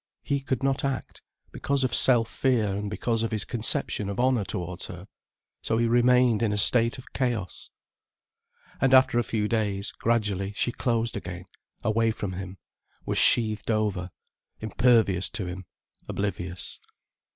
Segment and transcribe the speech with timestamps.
[0.23, 1.21] He could not act,
[1.51, 5.07] because of self fear and because of his conception of honour towards her.
[5.61, 7.69] So he remained in a state of chaos.
[8.81, 11.45] And after a few days, gradually she closed again,
[11.83, 12.57] away from him,
[13.05, 14.09] was sheathed over,
[14.59, 15.67] impervious to him,
[16.09, 16.79] oblivious.